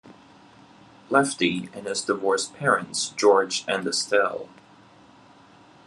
[1.11, 4.49] Lefty, and his divorced parents George and Estelle.